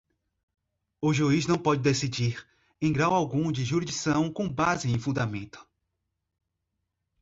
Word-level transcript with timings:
O 0.99 1.13
juiz 1.13 1.45
não 1.45 1.59
pode 1.59 1.83
decidir, 1.83 2.43
em 2.81 2.91
grau 2.91 3.13
algum 3.13 3.51
de 3.51 3.63
jurisdição, 3.63 4.31
com 4.33 4.49
base 4.49 4.89
em 4.89 4.97
fundamento 4.97 5.63